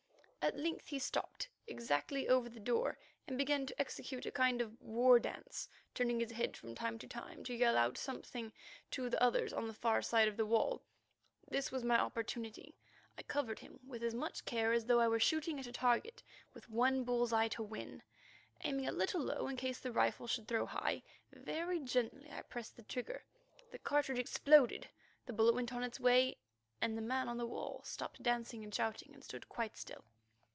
At 0.43 0.57
length 0.57 0.87
he 0.87 0.97
stopped 0.97 1.47
exactly 1.67 2.27
over 2.27 2.49
the 2.49 2.59
door 2.59 2.97
and 3.27 3.37
began 3.37 3.67
to 3.67 3.79
execute 3.79 4.25
a 4.25 4.31
kind 4.31 4.59
of 4.59 4.81
war 4.81 5.19
dance, 5.19 5.69
turning 5.93 6.19
his 6.19 6.31
head 6.31 6.57
from 6.57 6.73
time 6.73 6.97
to 6.97 7.07
time 7.07 7.43
to 7.43 7.53
yell 7.53 7.77
out 7.77 7.95
something 7.95 8.51
to 8.89 9.07
others 9.23 9.53
on 9.53 9.67
the 9.67 9.73
farther 9.73 10.01
side 10.01 10.27
of 10.27 10.37
the 10.37 10.45
wall. 10.47 10.81
This 11.47 11.71
was 11.71 11.83
my 11.83 11.99
opportunity. 11.99 12.75
I 13.19 13.21
covered 13.21 13.59
him 13.59 13.79
with 13.85 14.01
as 14.01 14.15
much 14.15 14.43
care 14.43 14.73
as 14.73 14.83
though 14.85 14.99
I 14.99 15.07
were 15.07 15.19
shooting 15.19 15.59
at 15.59 15.67
a 15.67 15.71
target, 15.71 16.23
with 16.55 16.67
one 16.71 17.03
bull's 17.03 17.31
eye 17.31 17.47
to 17.49 17.61
win. 17.61 18.01
Aiming 18.63 18.87
a 18.87 18.91
little 18.91 19.21
low 19.21 19.47
in 19.47 19.57
case 19.57 19.79
the 19.79 19.91
rifle 19.91 20.25
should 20.25 20.47
throw 20.47 20.65
high, 20.65 21.03
very 21.31 21.79
gently 21.79 22.31
I 22.31 22.41
pressed 22.41 22.75
the 22.75 22.83
trigger. 22.83 23.23
The 23.71 23.77
cartridge 23.79 24.19
exploded, 24.19 24.89
the 25.27 25.33
bullet 25.33 25.53
went 25.53 25.71
on 25.71 25.83
its 25.83 25.99
way, 25.99 26.39
and 26.81 26.97
the 26.97 27.01
man 27.03 27.29
on 27.29 27.37
the 27.37 27.45
wall 27.45 27.83
stopped 27.85 28.23
dancing 28.23 28.63
and 28.63 28.73
shouting 28.73 29.13
and 29.13 29.23
stood 29.23 29.47
quite 29.47 29.77
still. 29.77 30.03